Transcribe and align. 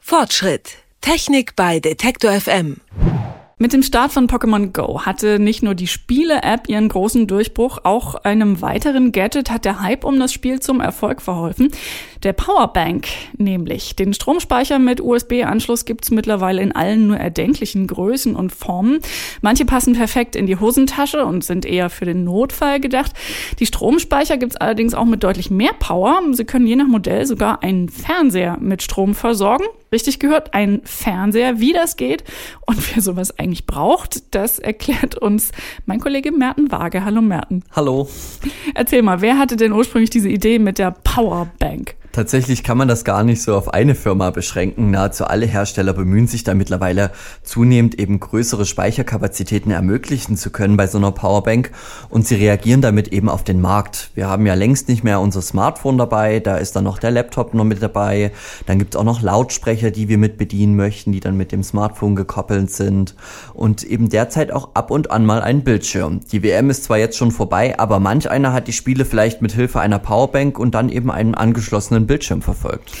Fortschritt. 0.00 0.78
Technik 1.00 1.56
bei 1.56 1.80
Detektor 1.80 2.32
FM. 2.32 2.76
Mit 3.58 3.72
dem 3.72 3.82
Start 3.82 4.12
von 4.12 4.26
Pokémon 4.26 4.72
Go 4.72 5.02
hatte 5.02 5.38
nicht 5.38 5.62
nur 5.62 5.76
die 5.76 5.86
Spiele-App 5.86 6.68
ihren 6.68 6.88
großen 6.88 7.28
Durchbruch, 7.28 7.78
auch 7.84 8.16
einem 8.16 8.60
weiteren 8.60 9.12
Gadget 9.12 9.50
hat 9.50 9.64
der 9.64 9.80
Hype 9.80 10.04
um 10.04 10.18
das 10.18 10.32
Spiel 10.32 10.58
zum 10.58 10.80
Erfolg 10.80 11.22
verholfen. 11.22 11.70
Der 12.22 12.32
Powerbank 12.32 13.08
nämlich. 13.36 13.96
Den 13.96 14.14
Stromspeicher 14.14 14.78
mit 14.78 15.00
USB-Anschluss 15.00 15.84
gibt's 15.84 16.12
mittlerweile 16.12 16.62
in 16.62 16.70
allen 16.70 17.08
nur 17.08 17.16
erdenklichen 17.16 17.88
Größen 17.88 18.36
und 18.36 18.52
Formen. 18.52 19.00
Manche 19.40 19.64
passen 19.64 19.94
perfekt 19.94 20.36
in 20.36 20.46
die 20.46 20.56
Hosentasche 20.56 21.24
und 21.24 21.42
sind 21.42 21.64
eher 21.64 21.90
für 21.90 22.04
den 22.04 22.22
Notfall 22.22 22.78
gedacht. 22.78 23.12
Die 23.58 23.66
Stromspeicher 23.66 24.36
gibt's 24.36 24.54
allerdings 24.54 24.94
auch 24.94 25.04
mit 25.04 25.24
deutlich 25.24 25.50
mehr 25.50 25.72
Power. 25.72 26.20
Sie 26.30 26.44
können 26.44 26.68
je 26.68 26.76
nach 26.76 26.86
Modell 26.86 27.26
sogar 27.26 27.64
einen 27.64 27.88
Fernseher 27.88 28.56
mit 28.60 28.82
Strom 28.82 29.16
versorgen. 29.16 29.64
Richtig 29.90 30.20
gehört, 30.20 30.54
ein 30.54 30.80
Fernseher, 30.84 31.58
wie 31.58 31.72
das 31.72 31.96
geht 31.96 32.24
und 32.66 32.94
wer 32.94 33.02
sowas 33.02 33.38
eigentlich 33.38 33.66
braucht, 33.66 34.34
das 34.34 34.58
erklärt 34.58 35.18
uns 35.18 35.52
mein 35.84 36.00
Kollege 36.00 36.32
Merten 36.32 36.70
Waage. 36.70 37.04
Hallo 37.04 37.20
Merten. 37.20 37.62
Hallo. 37.72 38.08
Erzähl 38.74 39.02
mal, 39.02 39.20
wer 39.20 39.38
hatte 39.38 39.56
denn 39.56 39.72
ursprünglich 39.72 40.08
diese 40.08 40.30
Idee 40.30 40.58
mit 40.58 40.78
der 40.78 40.92
Powerbank? 40.92 41.96
Tatsächlich 42.12 42.62
kann 42.62 42.76
man 42.76 42.88
das 42.88 43.04
gar 43.04 43.24
nicht 43.24 43.40
so 43.40 43.56
auf 43.56 43.72
eine 43.72 43.94
Firma 43.94 44.28
beschränken. 44.30 44.90
Nahezu 44.90 45.24
alle 45.24 45.46
Hersteller 45.46 45.94
bemühen 45.94 46.26
sich 46.26 46.44
da 46.44 46.52
mittlerweile 46.52 47.10
zunehmend 47.42 47.98
eben 47.98 48.20
größere 48.20 48.66
Speicherkapazitäten 48.66 49.72
ermöglichen 49.72 50.36
zu 50.36 50.50
können 50.50 50.76
bei 50.76 50.86
so 50.86 50.98
einer 50.98 51.12
Powerbank 51.12 51.70
und 52.10 52.26
sie 52.26 52.34
reagieren 52.34 52.82
damit 52.82 53.08
eben 53.08 53.30
auf 53.30 53.44
den 53.44 53.62
Markt. 53.62 54.10
Wir 54.14 54.28
haben 54.28 54.44
ja 54.44 54.52
längst 54.52 54.88
nicht 54.88 55.04
mehr 55.04 55.20
unser 55.20 55.40
Smartphone 55.40 55.96
dabei, 55.96 56.40
da 56.40 56.58
ist 56.58 56.76
dann 56.76 56.84
noch 56.84 56.98
der 56.98 57.12
Laptop 57.12 57.54
noch 57.54 57.64
mit 57.64 57.82
dabei, 57.82 58.32
dann 58.66 58.78
gibt 58.78 58.94
es 58.94 59.00
auch 59.00 59.04
noch 59.04 59.22
Lautsprecher, 59.22 59.90
die 59.90 60.08
wir 60.08 60.18
mit 60.18 60.36
bedienen 60.36 60.76
möchten, 60.76 61.12
die 61.12 61.20
dann 61.20 61.38
mit 61.38 61.50
dem 61.50 61.62
Smartphone 61.62 62.14
gekoppelt 62.14 62.70
sind 62.70 63.14
und 63.54 63.84
eben 63.84 64.10
derzeit 64.10 64.52
auch 64.52 64.74
ab 64.74 64.90
und 64.90 65.10
an 65.10 65.24
mal 65.24 65.40
ein 65.40 65.64
Bildschirm. 65.64 66.20
Die 66.30 66.42
WM 66.42 66.68
ist 66.68 66.84
zwar 66.84 66.98
jetzt 66.98 67.16
schon 67.16 67.30
vorbei, 67.30 67.78
aber 67.78 68.00
manch 68.00 68.30
einer 68.30 68.52
hat 68.52 68.68
die 68.68 68.74
Spiele 68.74 69.06
vielleicht 69.06 69.40
mit 69.40 69.52
Hilfe 69.52 69.80
einer 69.80 69.98
Powerbank 69.98 70.58
und 70.58 70.74
dann 70.74 70.90
eben 70.90 71.10
einem 71.10 71.34
angeschlossenen 71.34 72.01
einen 72.02 72.06
Bildschirm 72.06 72.42
verfolgt. 72.42 72.92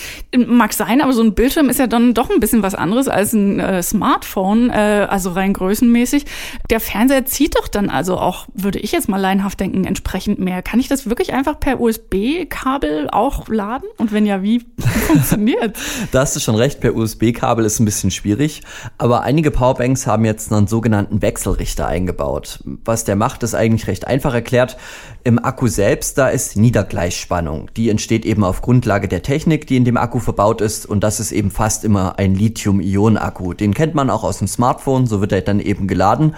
Mag 0.46 0.72
sein, 0.72 1.00
aber 1.00 1.12
so 1.12 1.22
ein 1.22 1.34
Bildschirm 1.34 1.68
ist 1.68 1.78
ja 1.78 1.86
dann 1.86 2.14
doch 2.14 2.30
ein 2.30 2.40
bisschen 2.40 2.62
was 2.62 2.74
anderes 2.74 3.08
als 3.08 3.32
ein 3.32 3.60
äh, 3.60 3.82
Smartphone, 3.82 4.70
äh, 4.70 5.06
also 5.08 5.32
rein 5.32 5.52
größenmäßig. 5.52 6.24
Der 6.72 6.80
Fernseher 6.80 7.26
zieht 7.26 7.54
doch 7.56 7.68
dann 7.68 7.90
also 7.90 8.16
auch, 8.16 8.46
würde 8.54 8.78
ich 8.78 8.92
jetzt 8.92 9.06
mal 9.06 9.18
laienhaft 9.18 9.60
denken, 9.60 9.84
entsprechend 9.84 10.38
mehr. 10.38 10.62
Kann 10.62 10.80
ich 10.80 10.88
das 10.88 11.06
wirklich 11.06 11.34
einfach 11.34 11.60
per 11.60 11.82
USB-Kabel 11.82 13.10
auch 13.12 13.46
laden? 13.48 13.90
Und 13.98 14.10
wenn 14.10 14.24
ja, 14.24 14.42
wie 14.42 14.64
funktioniert? 15.06 15.76
da 16.12 16.20
hast 16.20 16.34
du 16.34 16.40
schon 16.40 16.54
recht, 16.54 16.80
per 16.80 16.96
USB-Kabel 16.96 17.66
ist 17.66 17.78
ein 17.78 17.84
bisschen 17.84 18.10
schwierig, 18.10 18.62
aber 18.96 19.20
einige 19.20 19.50
Powerbanks 19.50 20.06
haben 20.06 20.24
jetzt 20.24 20.50
einen 20.50 20.66
sogenannten 20.66 21.20
Wechselrichter 21.20 21.86
eingebaut. 21.86 22.60
Was 22.64 23.04
der 23.04 23.16
macht, 23.16 23.42
ist 23.42 23.54
eigentlich 23.54 23.86
recht 23.86 24.06
einfach 24.06 24.32
erklärt. 24.32 24.78
Im 25.24 25.38
Akku 25.44 25.66
selbst, 25.66 26.16
da 26.16 26.30
ist 26.30 26.56
Niedergleichspannung. 26.56 27.70
Die 27.76 27.90
entsteht 27.90 28.24
eben 28.24 28.44
auf 28.44 28.62
Grundlage 28.62 29.08
der 29.08 29.22
Technik, 29.22 29.66
die 29.66 29.76
in 29.76 29.84
dem 29.84 29.98
Akku 29.98 30.20
verbaut 30.20 30.62
ist. 30.62 30.86
Und 30.86 31.04
das 31.04 31.20
ist 31.20 31.32
eben 31.32 31.50
fast 31.50 31.84
immer 31.84 32.18
ein 32.18 32.34
Lithium-Ionen-Akku. 32.34 33.52
Den 33.52 33.74
kennt 33.74 33.94
man 33.94 34.08
auch 34.08 34.24
aus 34.24 34.38
dem 34.38 34.48
Smartphone, 34.48 35.06
so 35.06 35.20
wird 35.20 35.32
er 35.32 35.42
dann 35.42 35.60
eben 35.60 35.86
geladen. 35.86 36.34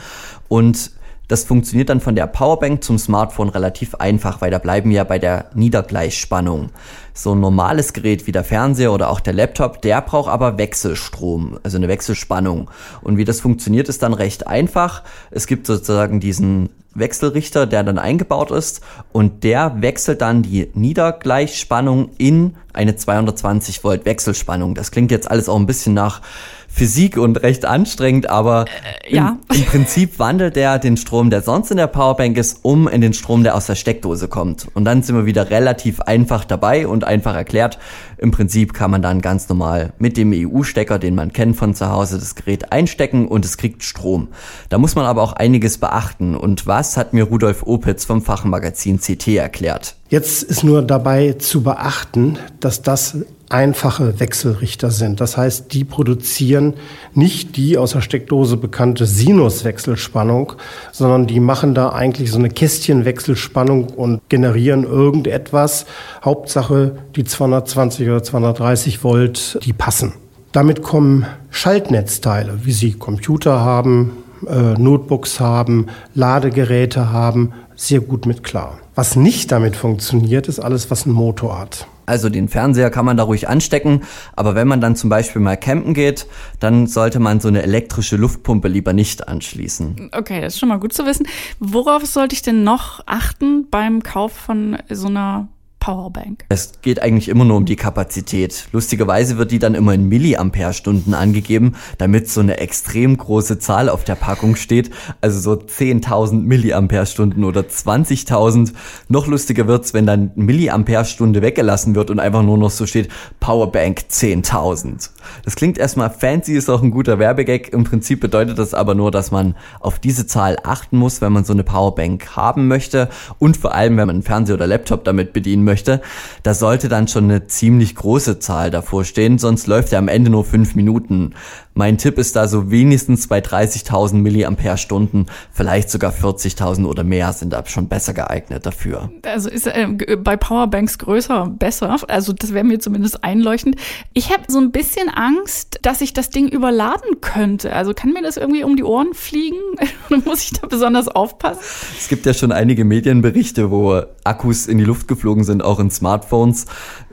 Und 0.48 0.91
das 1.28 1.44
funktioniert 1.44 1.89
dann 1.89 2.00
von 2.00 2.14
der 2.14 2.27
Powerbank 2.27 2.84
zum 2.84 2.98
Smartphone 2.98 3.48
relativ 3.48 3.94
einfach, 3.94 4.41
weil 4.41 4.50
da 4.50 4.58
bleiben 4.58 4.91
wir 4.91 4.98
ja 4.98 5.05
bei 5.05 5.19
der 5.19 5.47
Niedergleichspannung. 5.55 6.70
So 7.16 7.34
ein 7.34 7.40
normales 7.40 7.92
Gerät 7.92 8.26
wie 8.26 8.32
der 8.32 8.44
Fernseher 8.44 8.92
oder 8.92 9.08
auch 9.08 9.20
der 9.20 9.32
Laptop, 9.32 9.80
der 9.82 10.02
braucht 10.02 10.28
aber 10.28 10.58
Wechselstrom, 10.58 11.58
also 11.62 11.76
eine 11.76 11.88
Wechselspannung. 11.88 12.70
Und 13.02 13.16
wie 13.16 13.24
das 13.24 13.40
funktioniert, 13.40 13.88
ist 13.88 14.02
dann 14.02 14.14
recht 14.14 14.46
einfach. 14.48 15.02
Es 15.30 15.46
gibt 15.46 15.66
sozusagen 15.66 16.19
diesen 16.19 16.70
Wechselrichter, 16.94 17.66
der 17.66 17.82
dann 17.82 17.98
eingebaut 17.98 18.50
ist 18.50 18.80
und 19.12 19.44
der 19.44 19.80
wechselt 19.80 20.20
dann 20.20 20.42
die 20.42 20.70
Niedergleichspannung 20.74 22.10
in 22.19 22.54
eine 22.72 22.97
220 22.97 23.84
Volt 23.84 24.04
Wechselspannung. 24.04 24.74
Das 24.74 24.91
klingt 24.91 25.10
jetzt 25.10 25.30
alles 25.30 25.48
auch 25.48 25.56
ein 25.56 25.66
bisschen 25.66 25.94
nach 25.94 26.20
Physik 26.69 27.19
und 27.19 27.41
recht 27.42 27.66
anstrengend, 27.66 28.28
aber 28.28 28.64
äh, 29.04 29.14
ja. 29.14 29.38
im, 29.48 29.56
im, 29.56 29.64
Prinzip 29.64 30.19
wandelt 30.19 30.56
er 30.56 30.80
den 30.80 30.97
Strom, 30.97 31.30
der 31.30 31.41
sonst 31.41 31.70
in 31.70 31.76
der 31.76 31.86
Powerbank 31.86 32.36
ist, 32.36 32.60
um 32.62 32.88
in 32.88 33.00
den 33.00 33.12
Strom, 33.12 33.44
der 33.44 33.54
aus 33.54 33.66
der 33.66 33.76
Steckdose 33.76 34.26
kommt. 34.26 34.66
Und 34.74 34.84
dann 34.84 35.04
sind 35.04 35.14
wir 35.14 35.24
wieder 35.24 35.50
relativ 35.50 36.00
einfach 36.00 36.44
dabei 36.44 36.88
und 36.88 37.03
einfach 37.04 37.34
erklärt. 37.34 37.78
Im 38.19 38.31
Prinzip 38.31 38.72
kann 38.72 38.91
man 38.91 39.03
dann 39.03 39.20
ganz 39.20 39.48
normal 39.48 39.92
mit 39.98 40.16
dem 40.16 40.32
EU-Stecker, 40.34 40.98
den 40.98 41.15
man 41.15 41.32
kennt 41.32 41.56
von 41.56 41.75
zu 41.75 41.91
Hause, 41.91 42.19
das 42.19 42.34
Gerät 42.34 42.72
einstecken 42.72 43.28
und 43.28 43.44
es 43.44 43.56
kriegt 43.56 43.82
Strom. 43.82 44.28
Da 44.69 44.78
muss 44.78 44.94
man 44.94 45.04
aber 45.06 45.22
auch 45.22 45.32
einiges 45.32 45.78
beachten. 45.78 46.34
Und 46.34 46.66
was 46.66 46.97
hat 46.97 47.12
mir 47.12 47.25
Rudolf 47.25 47.62
Opitz 47.65 48.04
vom 48.04 48.22
Fachmagazin 48.22 48.98
CT 49.00 49.28
erklärt? 49.28 49.97
Jetzt 50.09 50.42
ist 50.42 50.65
nur 50.65 50.82
dabei 50.82 51.32
zu 51.32 51.62
beachten, 51.62 52.38
dass 52.60 52.82
das 52.82 53.19
einfache 53.54 54.19
Wechselrichter 54.19 54.91
sind. 54.91 55.20
Das 55.20 55.37
heißt, 55.37 55.72
die 55.72 55.84
produzieren 55.84 56.75
nicht 57.15 57.56
die 57.56 57.78
aus 57.78 57.92
der 57.92 58.00
Steckdose 58.00 58.56
bekannte 58.56 59.06
Sinuswechselspannung, 59.06 60.54
sondern 60.91 61.28
die 61.28 61.38
machen 61.38 61.72
da 61.72 61.91
eigentlich 61.91 62.32
so 62.32 62.38
eine 62.38 62.50
Kästchenwechselspannung 62.50 63.91
und 63.91 64.20
generieren 64.28 64.82
irgendetwas. 64.82 65.87
Hauptsache 66.25 66.97
die 67.15 67.22
220 67.22 68.09
oder 68.09 68.25
230 68.25 69.04
Volt, 69.04 69.60
die 69.65 69.72
passen. 69.72 70.15
Damit 70.50 70.82
kommen 70.82 71.25
Schaltnetzteile, 71.50 72.59
wie 72.65 72.72
sie 72.72 72.94
Computer 72.94 73.60
haben, 73.60 74.16
äh, 74.48 74.75
Notebooks 74.75 75.38
haben, 75.38 75.86
Ladegeräte 76.16 77.12
haben, 77.12 77.53
sehr 77.76 78.00
gut 78.00 78.26
mit 78.26 78.42
klar. 78.42 78.78
Was 78.97 79.15
nicht 79.15 79.53
damit 79.53 79.76
funktioniert, 79.76 80.48
ist 80.48 80.59
alles, 80.59 80.91
was 80.91 81.04
einen 81.06 81.15
Motor 81.15 81.60
hat. 81.60 81.86
Also 82.06 82.28
den 82.28 82.48
Fernseher 82.48 82.91
kann 82.91 83.04
man 83.04 83.16
da 83.16 83.22
ruhig 83.22 83.48
anstecken, 83.48 84.03
aber 84.34 84.54
wenn 84.54 84.69
man 84.69 84.81
dann 84.81 84.97
zum 84.97 85.10
Beispiel 85.10 85.41
mal 85.41 85.56
campen 85.56 85.94
geht, 85.94 86.26
dann 86.60 86.87
sollte 86.87 87.20
man 87.20 87.41
so 87.41 87.48
eine 87.48 87.62
elektrische 87.62 88.16
Luftpumpe 88.16 88.69
lieber 88.69 88.92
nicht 88.92 89.28
anschließen. 89.28 90.10
Okay, 90.12 90.41
das 90.41 90.54
ist 90.54 90.60
schon 90.60 90.69
mal 90.69 90.78
gut 90.78 90.92
zu 90.92 91.06
wissen. 91.06 91.26
Worauf 91.60 92.04
sollte 92.06 92.34
ich 92.34 92.42
denn 92.42 92.65
noch 92.65 93.00
achten 93.06 93.69
beim 93.70 94.03
Kauf 94.03 94.32
von 94.32 94.78
so 94.91 95.09
einer 95.09 95.48
Powerbank? 95.84 96.47
Es 96.49 96.81
geht 96.81 97.03
eigentlich 97.03 97.28
immer 97.28 97.45
nur 97.45 97.59
um 97.59 97.67
die 97.67 97.77
Kapazität. 97.77 98.69
Lustigerweise 98.72 99.37
wird 99.37 99.50
die 99.50 99.59
dann 99.59 99.75
immer 99.75 99.93
in 99.93 100.09
Milliampere-Stunden 100.09 101.12
angegeben, 101.12 101.75
damit 101.99 102.31
so 102.31 102.41
eine 102.41 102.56
extrem 102.56 103.19
große 103.19 103.59
Zahl 103.59 103.91
auf 103.91 104.03
der 104.03 104.15
Packung 104.15 104.56
steht. 104.56 104.91
Also 105.21 105.39
so 105.41 105.53
10.000 105.61 106.41
Milliampere-Stunden 106.41 107.45
oder 107.45 107.61
20.000. 107.61 108.72
Noch 109.09 109.27
lustiger 109.27 109.67
wird's, 109.67 109.93
wenn 109.93 110.06
dann 110.06 110.31
Milliampere-Stunde 110.37 111.43
weggelassen 111.43 111.95
wird 111.95 112.11
und 112.11 112.19
einfach 112.19 112.43
nur 112.43 112.56
noch 112.56 112.71
so 112.71 112.87
steht 112.87 113.11
Powerbank 113.39 114.05
10.000. 114.11 115.11
Das 115.45 115.55
klingt 115.55 115.77
erstmal 115.77 116.09
fancy, 116.09 116.55
ist 116.55 116.71
auch 116.71 116.83
ein 116.83 116.93
guter 116.93 117.19
Werbegag. 117.19 117.75
Im 117.75 117.84
Prinzip 117.84 118.21
bedeutet 118.21 118.59
das 118.59 118.72
aber 118.72 118.95
nur, 118.95 119.11
dass 119.11 119.31
man 119.31 119.55
auf 119.81 119.99
diese 119.99 120.27
Zahl 120.27 120.56
achten 120.65 120.97
muss, 120.97 121.21
wenn 121.21 121.34
man 121.34 121.45
so 121.45 121.53
eine 121.53 121.62
Powerbank 121.62 122.37
haben 122.37 122.69
möchte 122.69 123.11
und 123.39 123.59
vor 123.59 123.75
allem, 123.75 123.99
wenn 123.99 124.06
man 124.06 124.16
einen 124.16 124.22
Fernseher 124.22 124.55
oder 124.55 124.66
Laptop 124.66 125.05
damit 125.05 125.34
bedienen 125.34 125.65
möchte 125.65 125.73
möchte, 125.74 126.00
da 126.44 126.54
sollte 126.54 126.88
dann 126.88 127.08
schon 127.08 127.24
eine 127.24 127.48
ziemlich 127.48 127.96
große 127.96 128.38
Zahl 128.38 128.70
davor 128.70 129.04
stehen, 129.04 129.38
sonst 129.38 129.66
läuft 129.66 129.92
er 129.92 129.98
am 129.98 130.06
Ende 130.06 130.30
nur 130.30 130.44
fünf 130.44 130.76
Minuten. 130.76 131.34
Mein 131.76 131.98
Tipp 131.98 132.18
ist 132.18 132.36
da 132.36 132.46
so 132.46 132.70
wenigstens 132.70 133.26
bei 133.26 133.40
30.000 133.40 134.14
Milliampere-Stunden, 134.14 135.26
vielleicht 135.52 135.90
sogar 135.90 136.12
40.000 136.12 136.86
oder 136.86 137.02
mehr 137.02 137.32
sind 137.32 137.52
da 137.52 137.66
schon 137.66 137.88
besser 137.88 138.14
geeignet 138.14 138.64
dafür. 138.64 139.10
Also 139.26 139.50
ist 139.50 139.66
äh, 139.66 139.88
bei 140.16 140.36
Powerbanks 140.36 140.98
größer 140.98 141.48
besser. 141.58 141.96
Also 142.06 142.32
das 142.32 142.54
wäre 142.54 142.62
mir 142.62 142.78
zumindest 142.78 143.24
einleuchtend. 143.24 143.74
Ich 144.12 144.30
habe 144.30 144.44
so 144.47 144.59
ein 144.59 144.70
bisschen 144.70 145.09
Angst, 145.09 145.80
dass 145.82 146.00
ich 146.00 146.12
das 146.12 146.30
Ding 146.30 146.47
überladen 146.48 147.20
könnte. 147.20 147.72
Also 147.72 147.92
kann 147.92 148.12
mir 148.12 148.22
das 148.22 148.36
irgendwie 148.36 148.62
um 148.62 148.77
die 148.77 148.84
Ohren 148.84 149.12
fliegen? 149.12 149.59
Muss 150.24 150.44
ich 150.44 150.53
da 150.53 150.68
besonders 150.68 151.09
aufpassen? 151.09 151.60
Es 151.98 152.06
gibt 152.06 152.24
ja 152.24 152.34
schon 152.34 152.53
einige 152.53 152.84
Medienberichte, 152.84 153.72
wo 153.72 154.00
Akkus 154.22 154.68
in 154.68 154.78
die 154.78 154.84
Luft 154.84 155.09
geflogen 155.09 155.42
sind, 155.42 155.64
auch 155.65 155.81
in 155.81 155.91
Smartphones. 155.91 156.66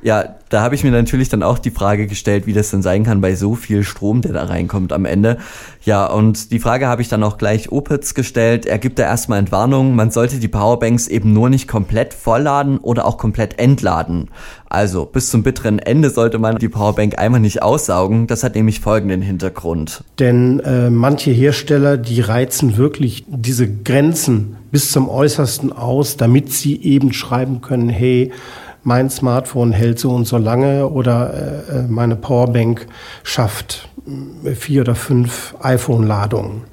Ja, 0.03 0.36
da 0.50 0.62
habe 0.62 0.74
ich 0.74 0.83
mir 0.83 0.92
natürlich 0.92 1.30
dann 1.30 1.44
auch 1.44 1.59
die 1.59 1.69
Frage 1.69 2.07
gestellt, 2.07 2.48
wie 2.48 2.53
das 2.53 2.71
denn 2.71 2.81
sein 2.81 3.03
kann 3.03 3.21
bei 3.21 3.36
so 3.36 3.53
viel 3.53 3.83
Strom, 3.83 4.21
der 4.21 4.33
da 4.33 4.45
reinkommt 4.45 4.94
am 4.94 5.06
Ende. 5.06 5.38
Ja, 5.83 6.07
und 6.07 6.51
die 6.51 6.59
Frage 6.59 6.88
habe 6.88 7.03
ich 7.03 7.09
dann 7.09 7.24
auch 7.24 7.38
gleich 7.38 7.71
Opitz 7.71 8.15
gestellt. 8.15 8.65
Er 8.65 8.80
gibt 8.80 8.98
da 8.98 9.03
erstmal 9.03 9.38
Entwarnung, 9.38 9.95
man 9.95 10.09
sollte 10.09 10.39
die 10.39 10.48
Powerbanks 10.48 11.07
eben 11.07 11.33
nur 11.33 11.50
nicht 11.50 11.68
komplett 11.68 12.15
vollladen 12.15 12.80
oder 12.80 13.06
auch 13.06 13.18
komplett 13.18 13.59
entladen. 13.59 14.30
Also 14.69 15.06
bis 15.06 15.30
zum 15.30 15.44
bitteren 15.44 15.77
Ende 15.77 16.09
sollte 16.09 16.39
man 16.39 16.57
die 16.57 16.69
Powerbank 16.69 17.19
einmal 17.19 17.39
nicht 17.39 17.62
aussaugen. 17.62 18.25
Das 18.25 18.44
hat 18.44 18.56
nämlich 18.56 18.80
folgenden 18.80 19.21
Hintergrund. 19.21 20.03
Denn 20.18 20.59
äh, 20.62 20.89
manche 20.89 21.30
Hersteller, 21.30 21.98
die 21.98 22.21
reizen 22.21 22.77
wirklich 22.77 23.25
diese 23.27 23.71
Grenzen 23.71 24.57
bis 24.71 24.91
zum 24.91 25.09
Äußersten 25.09 25.73
aus, 25.73 26.18
damit 26.18 26.51
sie 26.51 26.81
eben 26.81 27.13
schreiben 27.13 27.62
können, 27.62 27.89
hey, 27.89 28.31
mein 28.83 29.09
Smartphone 29.09 29.71
hält 29.71 30.00
so 30.00 30.12
und 30.12 30.25
so 30.25 30.38
lange 30.38 30.88
oder 30.88 31.63
äh, 31.69 31.81
meine 31.88 32.15
Powerbank 32.15 32.88
schafft 33.23 33.89
äh, 34.44 34.51
vier 34.56 34.81
oder 34.81 34.95
fünf 34.95 35.56
iPhone-Ladungen. 35.62 36.63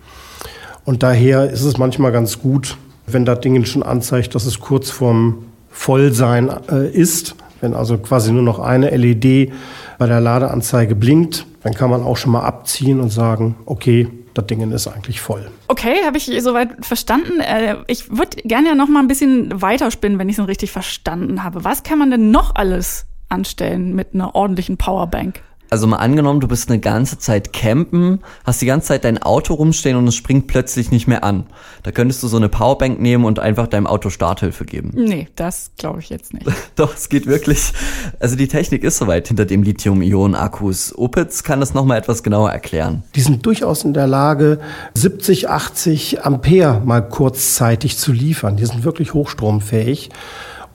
Und 0.85 1.03
daher 1.03 1.51
ist 1.51 1.65
es 1.65 1.77
manchmal 1.77 2.13
ganz 2.13 2.39
gut, 2.39 2.79
wenn 3.07 3.25
das 3.27 3.41
Ding 3.41 3.63
schon 3.67 3.83
anzeigt, 3.83 4.35
dass 4.35 4.47
es 4.47 4.61
kurz 4.61 4.91
vorm 4.91 5.45
Vollsein 5.71 6.51
äh, 6.71 6.89
ist. 6.91 7.37
Wenn 7.61 7.75
also 7.75 7.99
quasi 7.99 8.33
nur 8.33 8.43
noch 8.43 8.59
eine 8.59 8.91
LED 8.97 9.53
bei 9.99 10.07
der 10.07 10.21
Ladeanzeige 10.21 10.95
blinkt, 10.95 11.47
dann 11.63 11.75
kann 11.75 11.91
man 11.91 12.03
auch 12.03 12.17
schon 12.17 12.33
mal 12.33 12.43
abziehen 12.43 13.01
und 13.01 13.11
sagen, 13.11 13.57
okay, 13.67 14.09
das 14.39 14.47
Ding 14.47 14.71
ist 14.71 14.87
eigentlich 14.87 15.21
voll. 15.21 15.51
Okay, 15.67 15.97
habe 16.05 16.17
ich 16.17 16.31
soweit 16.43 16.85
verstanden. 16.87 17.41
Äh, 17.41 17.79
ich 17.89 18.09
würde 18.09 18.37
gerne 18.45 18.69
ja 18.69 18.75
noch 18.77 18.89
mal 18.89 19.01
ein 19.01 19.09
bisschen 19.09 19.61
weiterspinnen, 19.61 20.19
wenn 20.19 20.29
ich 20.29 20.39
es 20.39 20.47
richtig 20.47 20.71
verstanden 20.71 21.43
habe. 21.43 21.65
Was 21.65 21.83
kann 21.83 21.99
man 21.99 22.13
denn 22.13 22.31
noch 22.31 22.55
alles 22.55 23.07
anstellen 23.29 23.97
mit 23.97 24.15
einer 24.15 24.37
ordentlichen 24.37 24.77
Powerbank? 24.77 25.43
Also 25.71 25.87
mal 25.87 25.97
angenommen, 25.97 26.41
du 26.41 26.49
bist 26.49 26.71
eine 26.71 26.81
ganze 26.81 27.19
Zeit 27.19 27.53
campen, 27.53 28.21
hast 28.45 28.63
die 28.63 28.67
ganze 28.67 28.89
Zeit 28.89 29.05
dein 29.05 29.19
Auto 29.23 29.55
rumstehen 29.55 29.97
und 29.97 30.07
es 30.09 30.15
springt 30.15 30.47
plötzlich 30.47 30.91
nicht 30.91 31.07
mehr 31.07 31.25
an. 31.25 31.45
Da 31.83 31.93
könntest 31.93 32.23
du 32.23 32.29
so 32.29 32.39
eine 32.39 32.49
Powerbank 32.49 33.01
nehmen 33.01 33.25
und 33.25 33.39
einfach 33.39 33.67
deinem 33.67 33.87
Auto 33.87 34.09
Starthilfe 34.09 34.65
geben. 34.65 34.93
Nee, 34.95 35.29
das 35.37 35.71
glaube 35.77 36.01
ich 36.01 36.09
jetzt 36.09 36.33
nicht. 36.33 36.47
Doch, 36.77 36.95
es 36.95 37.09
geht 37.09 37.27
wirklich. 37.27 37.73
Also 38.19 38.37
die 38.37 38.49
Technik 38.49 38.83
ist 38.83 38.99
soweit 38.99 39.29
hinter 39.29 39.45
dem 39.45 39.63
Lithium-Ionen-Akkus. 39.63 40.97
Opitz 40.97 41.43
kann 41.43 41.61
das 41.61 41.75
nochmal 41.75 41.99
etwas 41.99 42.23
genauer 42.23 42.51
erklären. 42.51 43.03
Die 43.15 43.21
sind 43.21 43.45
durchaus 43.45 43.85
in 43.85 43.93
der 43.93 44.07
Lage, 44.07 44.61
70, 44.95 45.51
80 45.51 46.25
Ampere 46.25 46.81
mal 46.81 47.07
kurzzeitig 47.07 47.99
zu 47.99 48.13
liefern. 48.13 48.57
Die 48.57 48.65
sind 48.65 48.85
wirklich 48.85 49.13
hochstromfähig. 49.13 50.11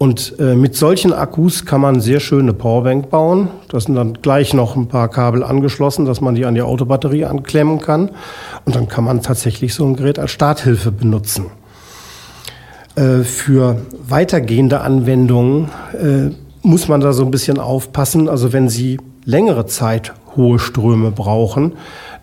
Und 0.04 0.38
äh, 0.38 0.54
mit 0.54 0.76
solchen 0.76 1.14
Akkus 1.14 1.64
kann 1.64 1.80
man 1.80 2.02
sehr 2.02 2.20
schöne 2.20 2.52
Powerbank 2.52 3.10
bauen. 3.10 3.48
Da 3.70 3.80
sind 3.80 3.96
dann 3.96 4.16
gleich 4.22 4.54
noch 4.54 4.76
ein 4.76 4.90
paar 4.90 5.08
Kabel 5.08 5.46
angeschlossen, 5.46 6.04
dass 6.04 6.20
man 6.20 6.36
die 6.36 6.44
an 6.44 6.56
die 6.56 6.62
Autobatterie 6.62 7.24
anklemmen 7.24 7.80
kann. 7.80 8.10
Und 8.66 8.76
dann 8.76 8.90
kann 8.90 9.06
man 9.06 9.22
tatsächlich 9.22 9.74
so 9.74 9.86
ein 9.86 9.96
Gerät 9.96 10.20
als 10.20 10.32
Starthilfe 10.32 10.92
benutzen. 10.92 11.46
Äh, 12.96 13.20
für 13.20 13.78
weitergehende 14.06 14.82
Anwendungen 14.82 15.70
äh, 15.94 16.32
muss 16.68 16.90
man 16.90 17.00
da 17.00 17.14
so 17.14 17.24
ein 17.24 17.32
bisschen 17.32 17.58
aufpassen. 17.58 18.28
Also 18.28 18.52
wenn 18.52 18.68
Sie 18.68 19.00
längere 19.24 19.68
Zeit 19.68 20.12
hohe 20.36 20.60
Ströme 20.60 21.12
brauchen, 21.12 21.76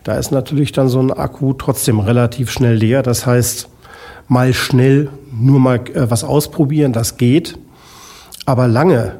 da 0.03 0.19
ist 0.19 0.29
natürlich 0.29 0.71
dann 0.71 0.87
so 0.87 0.99
ein 0.99 1.11
Akku 1.11 1.53
trotzdem 1.53 1.99
relativ 1.99 2.51
schnell 2.51 2.75
leer. 2.75 3.01
Das 3.01 3.25
heißt, 3.25 3.69
mal 4.27 4.53
schnell 4.53 5.09
nur 5.35 5.59
mal 5.59 5.77
äh, 5.95 6.11
was 6.11 6.23
ausprobieren, 6.23 6.93
das 6.93 7.17
geht. 7.17 7.57
Aber 8.45 8.67
lange 8.67 9.19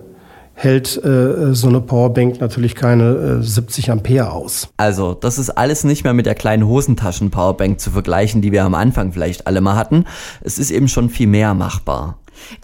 hält 0.53 1.03
äh, 1.03 1.53
so 1.53 1.67
eine 1.67 1.81
Powerbank 1.81 2.39
natürlich 2.39 2.75
keine 2.75 3.39
äh, 3.39 3.43
70 3.43 3.91
Ampere 3.91 4.31
aus. 4.31 4.69
Also, 4.77 5.13
das 5.13 5.39
ist 5.39 5.49
alles 5.49 5.83
nicht 5.83 6.03
mehr 6.03 6.13
mit 6.13 6.25
der 6.25 6.35
kleinen 6.35 6.67
Hosentaschen-Powerbank 6.67 7.79
zu 7.79 7.91
vergleichen, 7.91 8.41
die 8.41 8.51
wir 8.51 8.63
am 8.63 8.75
Anfang 8.75 9.11
vielleicht 9.11 9.47
alle 9.47 9.61
mal 9.61 9.75
hatten. 9.75 10.05
Es 10.41 10.59
ist 10.59 10.71
eben 10.71 10.87
schon 10.87 11.09
viel 11.09 11.27
mehr 11.27 11.53
machbar. 11.53 12.17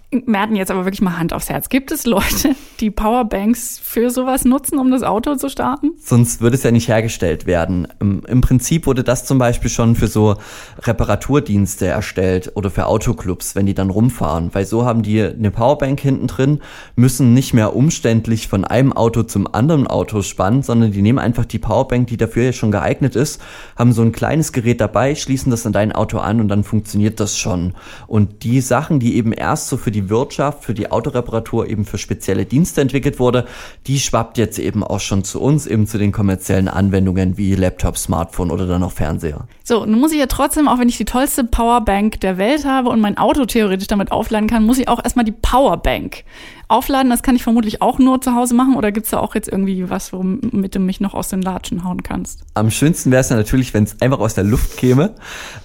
Merten 0.10 0.56
jetzt 0.56 0.72
aber 0.72 0.86
wirklich 0.86 1.02
mal 1.02 1.18
Hand 1.18 1.34
aufs 1.34 1.50
Herz. 1.50 1.68
Gibt 1.68 1.92
es 1.92 2.06
Leute, 2.06 2.56
die 2.80 2.90
Powerbanks 2.90 3.78
für 3.78 4.10
sowas 4.10 4.46
nutzen, 4.46 4.80
um 4.80 4.90
das 4.90 5.04
Auto 5.04 5.36
zu 5.36 5.50
starten? 5.50 5.92
Sonst 6.00 6.40
würde 6.40 6.56
es 6.56 6.64
ja 6.64 6.72
nicht 6.72 6.88
hergestellt 6.88 7.46
werden. 7.46 7.90
Im 8.00 8.42
Prinzip 8.42 8.86
wurde 8.86 9.04
das 9.04 9.26
zum 9.26 9.38
Beispiel 9.38 9.70
schon 9.70 9.96
für 9.96 10.08
so 10.08 10.38
Reparaturdienste 10.80 11.88
erstellt 11.88 12.54
oder 12.56 12.70
für 12.70 12.86
Autoclubs, 12.86 13.56
wenn 13.56 13.66
die 13.66 13.74
dann 13.74 13.90
rumfahren. 13.90 14.54
Weil 14.54 14.66
so 14.66 14.86
haben 14.86 15.04
die 15.04 15.22
eine 15.22 15.52
Powerbank 15.52 16.00
hinten 16.00 16.28
drin, 16.28 16.62
müssen 16.96 17.34
nicht 17.34 17.54
mehr 17.54 17.76
umständlich 17.76 18.48
von 18.48 18.64
einem 18.64 18.94
Auto 18.94 19.24
zum 19.24 19.54
anderen 19.54 19.88
Auto 19.88 20.22
spannen, 20.22 20.64
sondern 20.64 20.94
die 20.94 21.02
nehmen 21.02 21.20
einfach 21.20 21.46
die 21.46 21.60
Powerbank, 21.60 22.08
die 22.08 22.18
dafür 22.18 22.44
ja 22.44 22.54
schon 22.54 22.72
geeignet 22.72 23.18
ist, 23.18 23.42
haben 23.76 23.92
so 23.92 24.04
ein 24.04 24.14
kleines 24.14 24.54
Gerät 24.54 24.80
dabei, 24.80 25.16
schließen 25.16 25.52
das 25.52 25.66
an 25.66 25.74
dein 25.74 25.92
Auto 25.92 26.20
an 26.20 26.40
und 26.40 26.48
dann 26.48 26.64
funktioniert 26.64 27.20
das 27.20 27.38
schon. 27.38 27.74
Und 28.08 28.44
die 28.44 28.62
Sachen, 28.62 29.00
die 29.02 29.18
eben 29.18 29.34
erst 29.34 29.67
so 29.68 29.78
für 29.78 29.92
die 29.92 30.10
Wirtschaft, 30.10 30.64
für 30.64 30.74
die 30.74 30.92
Autoreparatur 30.92 31.68
eben 31.68 31.86
für 31.86 31.98
spezielle 31.98 32.46
Dienste 32.46 32.82
entwickelt 32.82 33.20
wurde, 33.20 33.46
die 33.88 34.00
schwappt 34.00 34.38
jetzt 34.38 34.60
eben 34.60 34.84
auch 34.84 35.00
schon 35.00 35.24
zu 35.24 35.42
uns, 35.42 35.68
eben 35.68 35.88
zu 35.88 35.98
den 35.98 36.12
kommerziellen 36.12 36.68
Anwendungen 36.68 37.38
wie 37.38 37.56
Laptop, 37.56 37.98
Smartphone 37.98 38.52
oder 38.52 38.68
dann 38.68 38.84
auch 38.84 38.92
Fernseher. 38.92 39.48
So, 39.64 39.86
nun 39.86 40.00
muss 40.00 40.12
ich 40.12 40.20
ja 40.20 40.28
trotzdem, 40.28 40.68
auch 40.68 40.80
wenn 40.80 40.90
ich 40.90 40.98
die 40.98 41.06
tollste 41.06 41.44
Powerbank 41.44 42.20
der 42.22 42.38
Welt 42.38 42.66
habe 42.66 42.90
und 42.90 43.02
mein 43.02 43.18
Auto 43.18 43.46
theoretisch 43.46 43.88
damit 43.88 44.12
aufladen 44.12 44.50
kann, 44.50 44.66
muss 44.66 44.80
ich 44.80 44.88
auch 44.88 45.04
erstmal 45.04 45.26
die 45.26 45.34
Powerbank 45.34 46.24
aufladen. 46.68 47.10
Das 47.10 47.24
kann 47.24 47.36
ich 47.36 47.44
vermutlich 47.44 47.82
auch 47.82 48.00
nur 48.00 48.22
zu 48.22 48.36
Hause 48.36 48.54
machen 48.54 48.76
oder 48.76 48.92
gibt 48.92 49.06
es 49.06 49.12
da 49.12 49.20
auch 49.20 49.36
jetzt 49.36 49.48
irgendwie 49.48 49.90
was, 49.90 50.14
womit 50.14 50.76
du 50.76 50.80
mich 50.80 51.00
noch 51.00 51.14
aus 51.14 51.30
den 51.30 51.42
Latschen 51.42 51.84
hauen 51.84 52.04
kannst? 52.04 52.44
Am 52.54 52.72
schönsten 52.72 53.12
wäre 53.12 53.22
es 53.22 53.30
ja 53.30 53.36
natürlich, 53.36 53.74
wenn 53.74 53.84
es 53.84 54.02
einfach 54.02 54.20
aus 54.20 54.36
der 54.36 54.44
Luft 54.44 54.78
käme, 54.78 55.16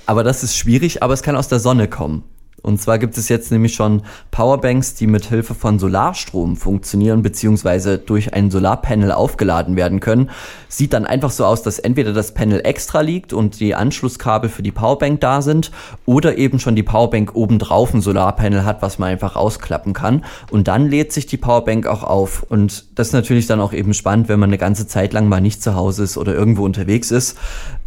aber 0.06 0.25
das 0.25 0.43
ist 0.43 0.56
schwierig, 0.56 1.02
aber 1.02 1.14
es 1.14 1.22
kann 1.22 1.37
aus 1.37 1.48
der 1.48 1.58
Sonne 1.60 1.88
kommen. 1.88 2.25
Und 2.62 2.80
zwar 2.80 2.98
gibt 2.98 3.18
es 3.18 3.28
jetzt 3.28 3.50
nämlich 3.50 3.74
schon 3.74 4.02
Powerbanks, 4.30 4.94
die 4.94 5.08
mit 5.08 5.26
Hilfe 5.26 5.54
von 5.54 5.78
Solarstrom 5.78 6.56
funktionieren 6.56 7.22
beziehungsweise 7.22 7.98
durch 7.98 8.34
ein 8.34 8.50
Solarpanel 8.50 9.12
aufgeladen 9.12 9.76
werden 9.76 10.00
können. 10.00 10.30
Sieht 10.68 10.92
dann 10.92 11.04
einfach 11.04 11.30
so 11.30 11.44
aus, 11.44 11.62
dass 11.62 11.78
entweder 11.80 12.12
das 12.12 12.34
Panel 12.34 12.60
extra 12.64 13.00
liegt 13.00 13.32
und 13.32 13.58
die 13.58 13.74
Anschlusskabel 13.74 14.48
für 14.48 14.62
die 14.62 14.70
Powerbank 14.70 15.20
da 15.20 15.42
sind 15.42 15.72
oder 16.06 16.38
eben 16.38 16.60
schon 16.60 16.76
die 16.76 16.84
Powerbank 16.84 17.34
obendrauf 17.34 17.92
ein 17.92 18.00
Solarpanel 18.00 18.64
hat, 18.64 18.80
was 18.80 18.98
man 18.98 19.10
einfach 19.10 19.34
ausklappen 19.34 19.92
kann. 19.92 20.24
Und 20.50 20.68
dann 20.68 20.88
lädt 20.88 21.12
sich 21.12 21.26
die 21.26 21.36
Powerbank 21.36 21.86
auch 21.86 22.04
auf. 22.04 22.44
Und 22.48 22.98
das 22.98 23.08
ist 23.08 23.12
natürlich 23.12 23.46
dann 23.46 23.60
auch 23.60 23.72
eben 23.72 23.92
spannend, 23.92 24.28
wenn 24.28 24.38
man 24.38 24.50
eine 24.50 24.58
ganze 24.58 24.86
Zeit 24.86 25.12
lang 25.12 25.28
mal 25.28 25.40
nicht 25.40 25.62
zu 25.62 25.74
Hause 25.74 26.04
ist 26.04 26.16
oder 26.16 26.34
irgendwo 26.34 26.64
unterwegs 26.64 27.10
ist. 27.10 27.36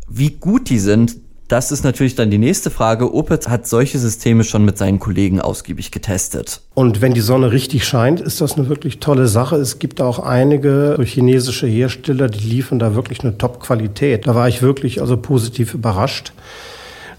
Wie 0.07 0.31
gut 0.31 0.69
die 0.69 0.79
sind, 0.79 1.17
das 1.47 1.71
ist 1.71 1.83
natürlich 1.83 2.15
dann 2.15 2.31
die 2.31 2.39
nächste 2.39 2.71
Frage. 2.71 3.13
Opitz 3.13 3.47
hat 3.47 3.67
solche 3.67 3.99
Systeme 3.99 4.43
schon 4.43 4.65
mit 4.65 4.77
seinen 4.77 4.99
Kollegen 4.99 5.39
ausgiebig 5.39 5.91
getestet. 5.91 6.61
Und 6.73 7.01
wenn 7.01 7.13
die 7.13 7.21
Sonne 7.21 7.51
richtig 7.51 7.85
scheint, 7.85 8.19
ist 8.19 8.41
das 8.41 8.57
eine 8.57 8.67
wirklich 8.67 8.99
tolle 8.99 9.27
Sache. 9.27 9.55
Es 9.57 9.77
gibt 9.77 10.01
auch 10.01 10.19
einige 10.19 10.97
chinesische 11.03 11.67
Hersteller, 11.67 12.29
die 12.29 12.47
liefern 12.47 12.79
da 12.79 12.95
wirklich 12.95 13.21
eine 13.21 13.37
Top-Qualität. 13.37 14.25
Da 14.25 14.33
war 14.33 14.47
ich 14.47 14.63
wirklich 14.63 15.01
also 15.01 15.17
positiv 15.17 15.75
überrascht. 15.75 16.33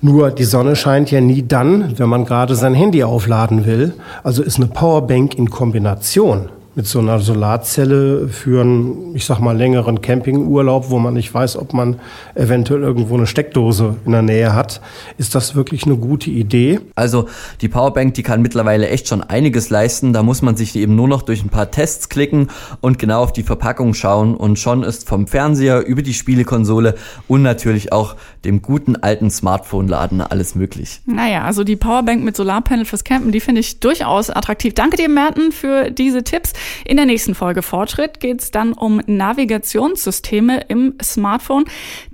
Nur 0.03 0.31
die 0.31 0.45
Sonne 0.45 0.77
scheint 0.77 1.11
ja 1.11 1.21
nie 1.21 1.43
dann, 1.47 1.99
wenn 1.99 2.09
man 2.09 2.25
gerade 2.25 2.57
sein 2.57 2.75
Handy 2.75 3.05
aufladen 3.05 3.65
will. 3.65 3.95
Also 4.25 4.43
ist 4.43 4.57
eine 4.57 4.67
Powerbank 4.67 5.37
in 5.37 5.51
Kombination 5.51 6.49
mit 6.77 6.87
so 6.87 6.99
einer 6.99 7.21
Solarzelle 7.21 8.29
für 8.29 8.61
einen, 8.61 9.17
ich 9.17 9.25
sag 9.25 9.41
mal, 9.41 9.57
längeren 9.57 10.03
Campingurlaub, 10.03 10.91
wo 10.91 10.99
man 10.99 11.15
nicht 11.15 11.33
weiß, 11.33 11.57
ob 11.57 11.73
man 11.73 11.99
eventuell 12.35 12.83
irgendwo 12.83 13.17
eine 13.17 13.27
Steckdose 13.27 13.97
in 14.05 14.13
der 14.13 14.21
Nähe 14.21 14.55
hat, 14.55 14.83
ist 15.17 15.35
das 15.35 15.55
wirklich 15.55 15.85
eine 15.85 15.97
gute 15.97 16.29
Idee. 16.29 16.81
Also 16.95 17.29
die 17.63 17.69
Powerbank, 17.69 18.13
die 18.13 18.23
kann 18.23 18.43
mittlerweile 18.43 18.91
echt 18.91 19.09
schon 19.09 19.23
einiges 19.23 19.71
leisten. 19.71 20.13
Da 20.13 20.23
muss 20.23 20.43
man 20.43 20.55
sich 20.55 20.77
eben 20.77 20.95
nur 20.95 21.09
noch 21.09 21.23
durch 21.23 21.43
ein 21.43 21.49
paar 21.49 21.71
Tests 21.71 22.11
klicken 22.11 22.49
und 22.83 22.99
genau 22.99 23.23
auf 23.23 23.33
die 23.33 23.43
Verpackung 23.43 23.95
schauen 23.95 24.37
und 24.37 24.59
schon 24.59 24.83
ist 24.83 25.09
vom 25.09 25.27
Fernseher 25.27 25.87
über 25.87 26.03
die 26.03 26.13
Spielekonsole 26.13 26.95
und 27.27 27.41
natürlich 27.41 27.91
auch 27.91 28.17
dem 28.45 28.61
guten 28.61 28.97
alten 28.97 29.31
Smartphone-Laden 29.31 30.21
alles 30.21 30.55
möglich. 30.55 31.01
Naja, 31.07 31.45
also 31.45 31.65
die 31.65 31.77
Powerbank 31.77 32.23
mit 32.23 32.37
Solarpanel 32.37 32.85
fürs 32.85 33.03
Campen, 33.03 33.33
die 33.33 33.41
finde 33.41 33.63
ich 33.63 33.81
durchaus 33.81 34.29
attraktiv. 34.29 34.75
Danke 34.75 34.99
dir, 34.99 35.09
Merten, 35.09 35.53
für 35.53 35.91
diese 35.91 36.23
Tipps. 36.23 36.53
In 36.85 36.97
der 36.97 37.07
nächsten 37.07 37.35
Folge 37.35 37.63
Fortschritt 37.63 38.21
geht 38.21 38.43
es 38.43 38.51
dann 38.51 38.73
um 38.73 39.01
Navigationssysteme 39.07 40.63
im 40.69 40.95
Smartphone. 41.03 41.65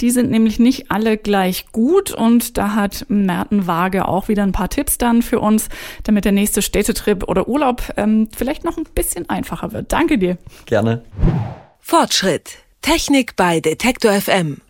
Die 0.01 0.11
sind 0.11 0.31
nämlich 0.31 0.59
nicht 0.59 0.91
alle 0.91 1.17
gleich 1.17 1.67
gut 1.73 2.13
und 2.13 2.59
da 2.59 2.75
hat 2.75 3.07
Merten 3.09 3.67
Waage 3.67 4.09
auch 4.09 4.29
wieder 4.29 4.43
ein 4.43 4.53
paar 4.53 4.69
Tipps 4.69 4.99
dann 4.99 5.23
für 5.23 5.41
uns, 5.41 5.69
damit 6.05 6.25
der 6.25 6.33
nächste 6.33 6.63
Städtetrip 6.63 7.29
oder 7.29 7.49
Urlaub 7.49 7.83
ähm, 7.97 8.29
vielleicht 8.37 8.65
noch 8.65 8.77
ein 8.77 8.85
bisschen 8.95 9.29
einfacher 9.29 9.73
wird. 9.73 9.93
Danke 9.93 10.19
dir. 10.19 10.39
Gerne. 10.67 11.03
Fortschritt. 11.81 12.59
Technik 12.81 13.37
bei 13.37 13.61
Detektor 13.61 14.13
FM. 14.13 14.61